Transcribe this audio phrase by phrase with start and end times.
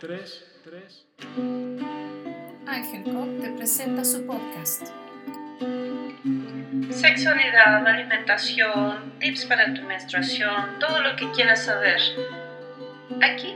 [0.00, 1.06] tres, tres.
[2.66, 4.88] Ángel Cop te presenta su podcast.
[6.90, 12.00] Sexualidad, alimentación, tips para tu menstruación, todo lo que quieras saber.
[13.22, 13.54] Aquí.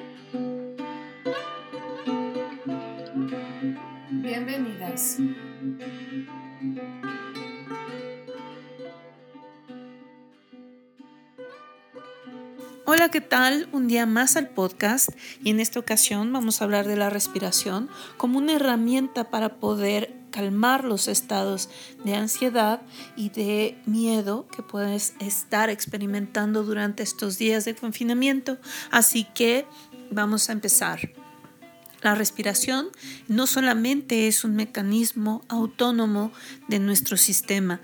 [4.11, 5.19] Bienvenidas.
[12.93, 13.69] Hola, ¿qué tal?
[13.71, 15.11] Un día más al podcast
[15.45, 20.13] y en esta ocasión vamos a hablar de la respiración como una herramienta para poder
[20.33, 21.71] calmar los estados
[22.05, 22.83] de ansiedad
[23.15, 28.59] y de miedo que puedes estar experimentando durante estos días de confinamiento.
[28.91, 29.67] Así que
[30.11, 31.13] vamos a empezar.
[32.03, 32.89] La respiración
[33.29, 36.33] no solamente es un mecanismo autónomo
[36.67, 37.81] de nuestro sistema,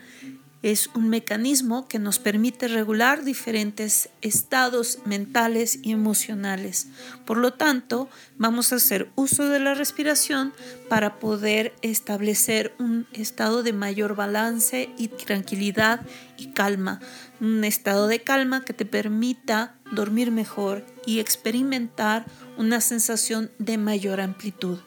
[0.62, 6.88] es un mecanismo que nos permite regular diferentes estados mentales y emocionales.
[7.24, 10.52] Por lo tanto, vamos a hacer uso de la respiración
[10.88, 16.00] para poder establecer un estado de mayor balance y tranquilidad
[16.36, 17.00] y calma.
[17.40, 22.26] Un estado de calma que te permita dormir mejor y experimentar
[22.56, 24.78] una sensación de mayor amplitud.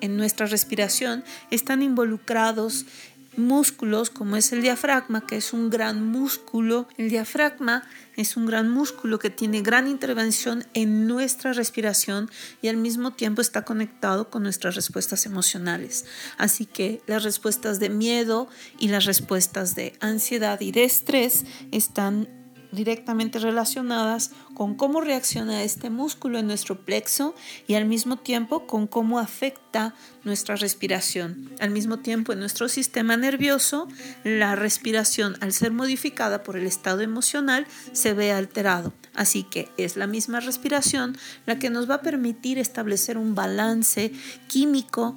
[0.00, 2.86] En nuestra respiración están involucrados
[3.38, 6.88] músculos como es el diafragma, que es un gran músculo.
[6.96, 12.30] El diafragma es un gran músculo que tiene gran intervención en nuestra respiración
[12.62, 16.04] y al mismo tiempo está conectado con nuestras respuestas emocionales.
[16.36, 22.37] Así que las respuestas de miedo y las respuestas de ansiedad y de estrés están
[22.72, 27.34] directamente relacionadas con cómo reacciona este músculo en nuestro plexo
[27.66, 29.94] y al mismo tiempo con cómo afecta
[30.24, 31.50] nuestra respiración.
[31.60, 33.88] Al mismo tiempo en nuestro sistema nervioso,
[34.24, 38.92] la respiración al ser modificada por el estado emocional se ve alterado.
[39.14, 41.16] Así que es la misma respiración
[41.46, 44.12] la que nos va a permitir establecer un balance
[44.46, 45.16] químico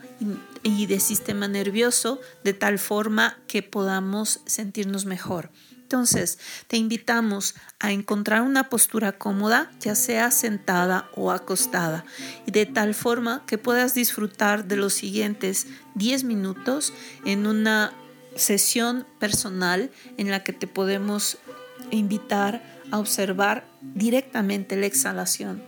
[0.64, 5.52] y de sistema nervioso de tal forma que podamos sentirnos mejor.
[5.92, 12.06] Entonces, te invitamos a encontrar una postura cómoda, ya sea sentada o acostada,
[12.48, 16.94] y de tal forma que puedas disfrutar de los siguientes 10 minutos
[17.26, 17.92] en una
[18.38, 21.40] sesión personal en la que te podemos
[21.90, 25.62] invitar a observar directamente la exhalación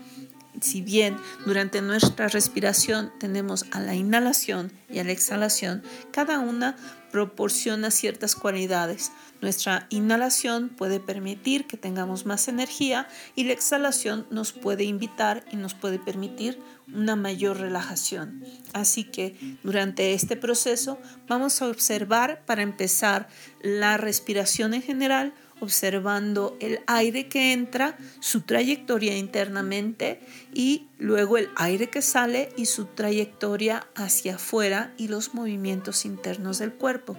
[0.63, 6.78] si bien durante nuestra respiración tenemos a la inhalación y a la exhalación, cada una
[7.12, 9.12] proporciona ciertas cualidades.
[9.41, 15.57] Nuestra inhalación puede permitir que tengamos más energía y la exhalación nos puede invitar y
[15.57, 16.59] nos puede permitir
[16.91, 18.44] una mayor relajación.
[18.72, 20.97] Así que durante este proceso
[21.28, 23.28] vamos a observar para empezar
[23.62, 30.19] la respiración en general, observando el aire que entra, su trayectoria internamente
[30.53, 36.59] y luego el aire que sale y su trayectoria hacia afuera y los movimientos internos
[36.59, 37.18] del cuerpo,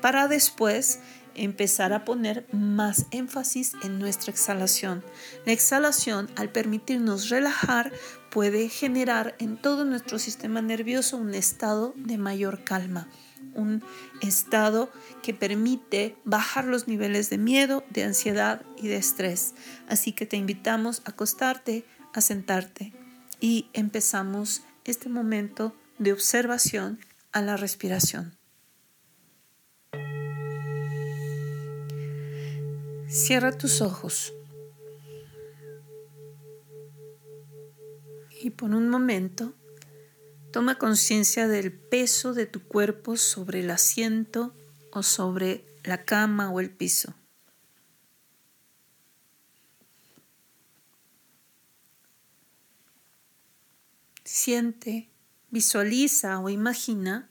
[0.00, 1.00] para después
[1.34, 5.02] empezar a poner más énfasis en nuestra exhalación.
[5.46, 7.92] La exhalación, al permitirnos relajar,
[8.30, 13.08] puede generar en todo nuestro sistema nervioso un estado de mayor calma
[13.54, 13.82] un
[14.20, 14.90] estado
[15.22, 19.54] que permite bajar los niveles de miedo, de ansiedad y de estrés.
[19.88, 22.92] Así que te invitamos a acostarte, a sentarte
[23.40, 26.98] y empezamos este momento de observación
[27.32, 28.36] a la respiración.
[33.08, 34.32] Cierra tus ojos
[38.42, 39.54] y por un momento
[40.52, 44.54] Toma conciencia del peso de tu cuerpo sobre el asiento
[44.90, 47.14] o sobre la cama o el piso.
[54.24, 55.08] Siente,
[55.50, 57.30] visualiza o imagina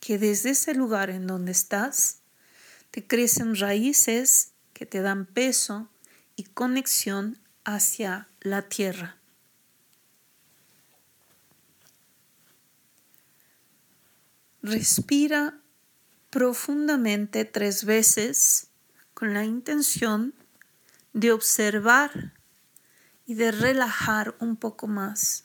[0.00, 2.20] que desde ese lugar en donde estás
[2.90, 5.88] te crecen raíces que te dan peso
[6.36, 9.23] y conexión hacia la tierra.
[14.66, 15.60] Respira
[16.30, 18.68] profundamente tres veces
[19.12, 20.32] con la intención
[21.12, 22.32] de observar
[23.26, 25.44] y de relajar un poco más.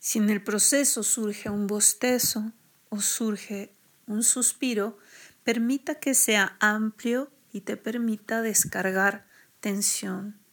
[0.00, 2.54] Si en el proceso surge un bostezo
[2.88, 3.70] o surge
[4.06, 4.96] un suspiro,
[5.44, 9.26] permita que sea amplio y te permita descargar
[9.60, 10.47] tensión.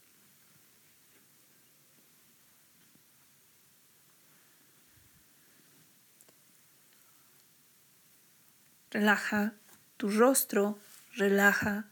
[8.96, 9.52] Relaja
[9.98, 10.80] tu rostro,
[11.18, 11.84] relaja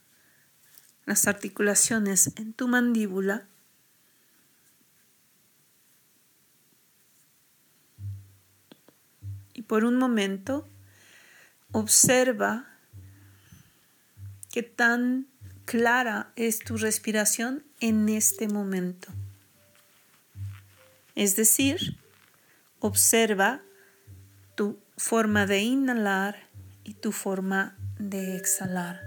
[1.06, 3.46] las articulaciones en tu mandíbula.
[9.54, 10.66] Y por un momento
[11.74, 12.70] observa
[14.50, 15.28] qué tan
[15.66, 19.10] clara es tu respiración en este momento.
[21.16, 21.98] Es decir,
[22.80, 23.62] observa
[24.56, 26.53] tu forma de inhalar
[26.84, 29.02] y tu forma de exhalar.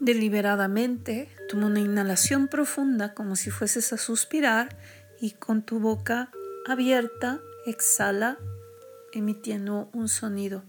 [0.00, 4.76] Deliberadamente, toma una inhalación profunda como si fueses a suspirar
[5.20, 6.32] y con tu boca
[6.66, 8.36] abierta exhala
[9.12, 10.64] emitiendo un sonido.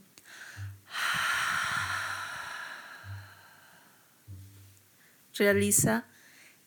[5.35, 6.05] Realiza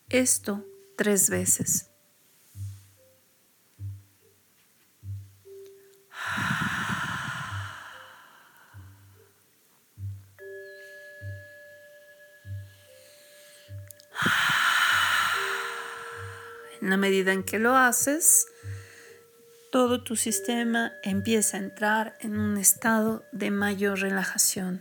[0.08, 1.90] esto tres veces.
[16.87, 18.47] En la medida en que lo haces,
[19.73, 24.81] todo tu sistema empieza a entrar en un estado de mayor relajación.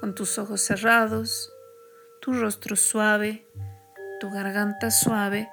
[0.00, 1.52] Con tus ojos cerrados,
[2.22, 3.46] tu rostro suave,
[4.20, 5.50] tu garganta suave.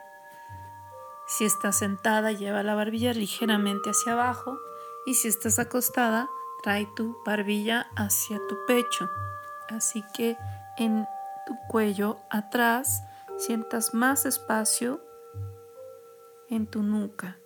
[1.27, 4.57] Si estás sentada, lleva la barbilla ligeramente hacia abajo
[5.05, 6.29] y si estás acostada,
[6.63, 9.09] trae tu barbilla hacia tu pecho.
[9.67, 10.37] Así que
[10.77, 11.05] en
[11.45, 13.03] tu cuello atrás
[13.41, 15.01] sientas más espacio
[16.47, 17.39] en tu nuca.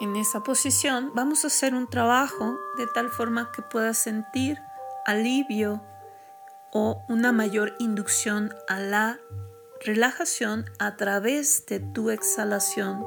[0.00, 4.56] En esa posición vamos a hacer un trabajo de tal forma que puedas sentir
[5.04, 5.82] alivio
[6.72, 9.18] o una mayor inducción a la
[9.84, 13.04] relajación a través de tu exhalación.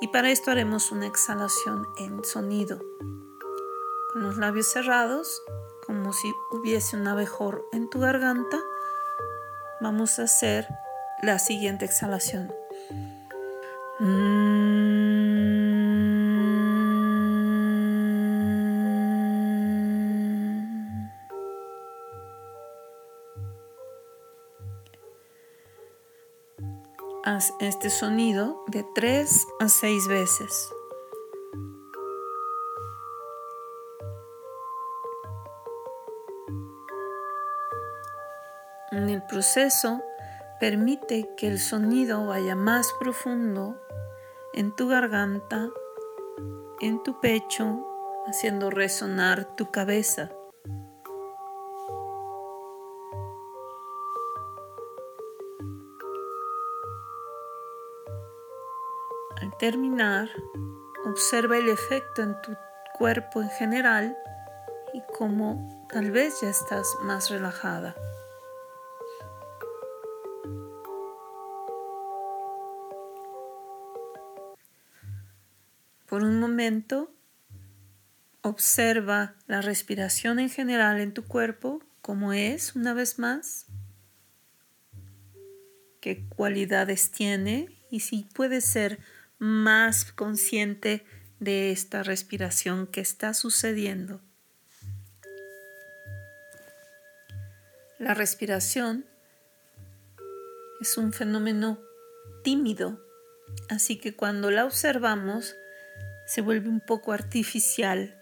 [0.00, 2.80] Y para esto haremos una exhalación en sonido.
[4.16, 5.42] Con los labios cerrados,
[5.84, 8.58] como si hubiese un abejor en tu garganta,
[9.82, 10.66] vamos a hacer
[11.22, 12.50] la siguiente exhalación.
[27.22, 30.70] Haz este sonido de 3 a 6 veces.
[39.36, 40.02] Proceso,
[40.58, 43.76] permite que el sonido vaya más profundo
[44.54, 45.68] en tu garganta,
[46.80, 47.86] en tu pecho,
[48.26, 50.30] haciendo resonar tu cabeza.
[59.42, 60.30] Al terminar,
[61.04, 62.56] observa el efecto en tu
[62.96, 64.16] cuerpo en general
[64.94, 67.94] y cómo tal vez ya estás más relajada.
[76.06, 77.12] Por un momento,
[78.42, 83.66] observa la respiración en general en tu cuerpo, cómo es una vez más,
[86.00, 89.00] qué cualidades tiene y si puede ser
[89.38, 91.04] más consciente
[91.40, 94.20] de esta respiración que está sucediendo.
[97.98, 99.06] La respiración
[100.80, 101.80] es un fenómeno
[102.44, 103.04] tímido,
[103.68, 105.56] así que cuando la observamos
[106.26, 108.20] se vuelve un poco artificial.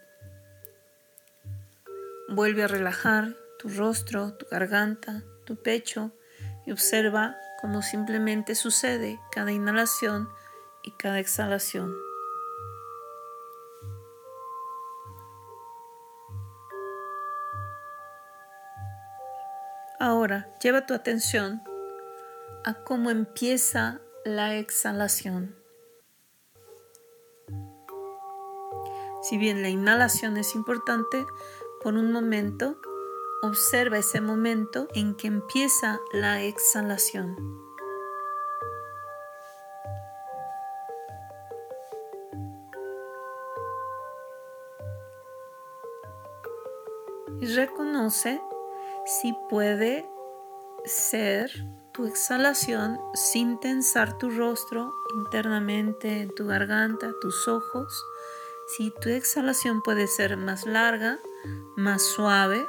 [2.28, 6.12] Vuelve a relajar tu rostro, tu garganta, tu pecho
[6.66, 10.28] y observa cómo simplemente sucede cada inhalación
[10.82, 11.94] y cada exhalación.
[19.98, 21.62] Ahora lleva tu atención
[22.64, 25.63] a cómo empieza la exhalación.
[29.28, 31.26] Si bien la inhalación es importante,
[31.82, 32.76] por un momento
[33.42, 37.64] observa ese momento en que empieza la exhalación.
[47.40, 48.40] y reconoce
[49.04, 50.08] si puede
[50.84, 51.50] ser
[51.92, 58.04] tu exhalación sin tensar tu rostro internamente, en tu garganta, tus ojos.
[58.66, 61.18] Si tu exhalación puede ser más larga,
[61.76, 62.66] más suave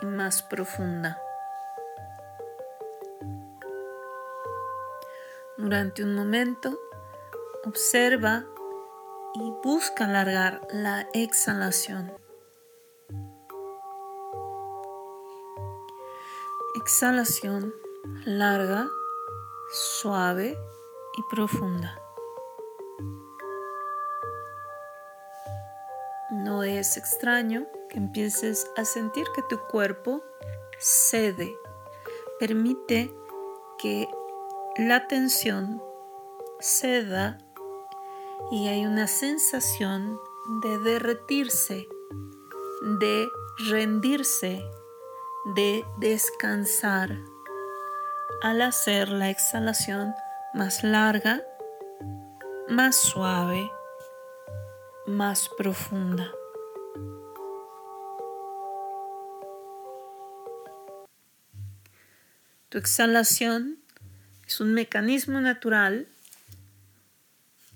[0.00, 1.20] y más profunda.
[5.56, 6.78] Durante un momento,
[7.64, 8.44] observa
[9.34, 12.12] y busca alargar la exhalación.
[16.74, 17.72] Exhalación
[18.24, 18.88] larga,
[19.72, 20.58] suave
[21.16, 21.98] y profunda.
[26.30, 30.22] No es extraño que empieces a sentir que tu cuerpo
[30.78, 31.56] cede.
[32.40, 33.14] Permite
[33.78, 34.08] que
[34.76, 35.80] la tensión
[36.60, 37.38] ceda
[38.50, 40.18] y hay una sensación
[40.62, 41.86] de derretirse,
[43.00, 43.28] de
[43.70, 44.62] rendirse,
[45.54, 47.16] de descansar
[48.42, 50.14] al hacer la exhalación
[50.54, 51.42] más larga,
[52.68, 53.70] más suave,
[55.06, 56.30] más profunda.
[62.68, 63.78] Tu exhalación
[64.46, 66.08] es un mecanismo natural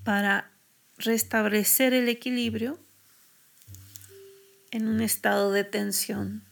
[0.05, 0.51] para
[0.99, 2.79] restablecer el equilibrio
[4.71, 6.45] en un estado de tensión.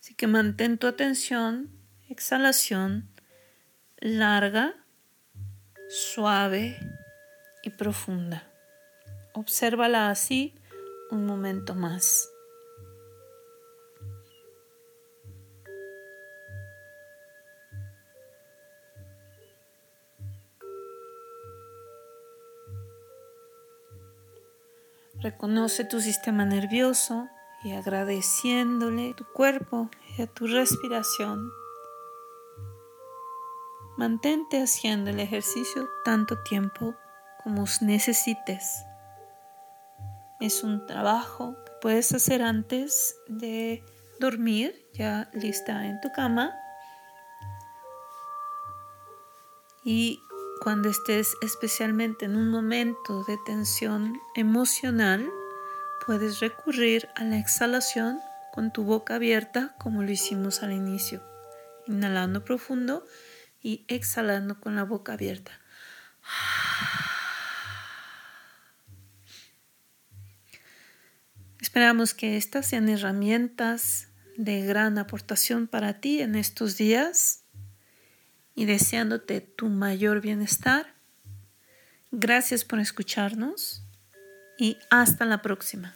[0.00, 1.70] Así que mantén tu atención,
[2.08, 3.08] exhalación
[4.00, 4.74] larga,
[5.88, 6.78] suave
[7.62, 8.47] y profunda.
[9.38, 10.52] Obsérvala así
[11.12, 12.28] un momento más.
[25.20, 27.28] Reconoce tu sistema nervioso
[27.62, 31.48] y agradeciéndole a tu cuerpo y a tu respiración.
[33.96, 36.96] Mantente haciendo el ejercicio tanto tiempo
[37.44, 38.87] como necesites.
[40.40, 43.82] Es un trabajo que puedes hacer antes de
[44.20, 46.54] dormir, ya lista en tu cama.
[49.84, 50.20] Y
[50.62, 55.28] cuando estés especialmente en un momento de tensión emocional,
[56.06, 58.20] puedes recurrir a la exhalación
[58.52, 61.20] con tu boca abierta como lo hicimos al inicio,
[61.86, 63.04] inhalando profundo
[63.60, 65.52] y exhalando con la boca abierta.
[71.78, 77.44] Esperamos que estas sean herramientas de gran aportación para ti en estos días
[78.56, 80.96] y deseándote tu mayor bienestar.
[82.10, 83.84] Gracias por escucharnos
[84.58, 85.94] y hasta la próxima.